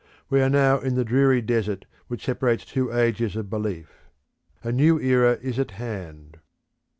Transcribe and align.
We 0.31 0.41
are 0.41 0.49
now 0.49 0.79
in 0.79 0.95
the 0.95 1.05
dreary 1.05 1.43
desert 1.43 1.85
which 2.07 2.25
separates 2.25 2.65
two 2.65 2.91
ages 2.91 3.35
of 3.35 3.51
Belief. 3.51 4.09
A 4.63 4.71
new 4.71 4.97
era 4.99 5.37
is 5.43 5.59
at 5.59 5.69
hand. 5.77 6.37